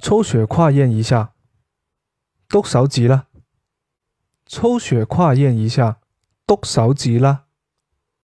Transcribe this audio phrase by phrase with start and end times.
[0.00, 1.34] 抽血化验一下，
[2.48, 3.26] 都手指啦。
[4.46, 6.00] 抽血化验一下，
[6.46, 7.47] 都手指啦。